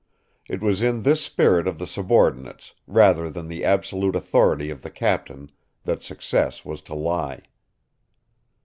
It 0.49 0.61
was 0.61 0.81
in 0.81 1.03
this 1.03 1.23
spirit 1.23 1.67
of 1.67 1.77
the 1.77 1.85
subordinates, 1.85 2.73
rather 2.87 3.29
than 3.29 3.45
in 3.45 3.49
the 3.49 3.63
absolute 3.63 4.15
authority 4.15 4.71
of 4.71 4.81
the 4.81 4.89
captain, 4.89 5.51
that 5.83 6.01
success 6.01 6.65
was 6.65 6.81
to 6.89 6.95
lie. 6.95 7.43